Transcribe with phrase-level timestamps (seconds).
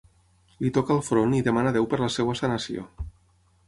[0.65, 2.93] Li toca el front i demana a Déu per la seva sanació.